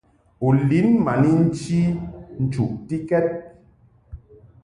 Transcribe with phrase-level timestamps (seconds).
[0.45, 1.79] U lin ma ni nchi
[2.41, 3.25] nchuʼtikɛd.